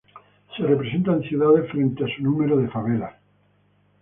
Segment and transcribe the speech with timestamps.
[0.57, 3.13] Se representan ciudades frente a su número de favelas.